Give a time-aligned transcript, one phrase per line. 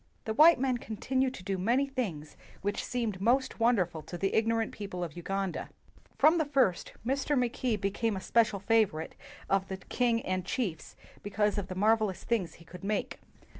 [0.25, 4.71] The white men continued to do many things which seemed most wonderful to the ignorant
[4.71, 5.69] people of Uganda.
[6.17, 9.13] From the first, Mackay became a special favorite
[9.47, 13.19] of the king and chiefs because of the marvelous things he could make.